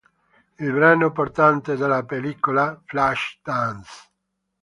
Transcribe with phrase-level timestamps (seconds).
[0.57, 4.09] Il brano portante della pellicola, "Flashdance...